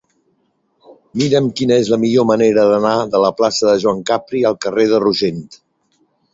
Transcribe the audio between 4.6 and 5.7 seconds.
carrer de Rogent.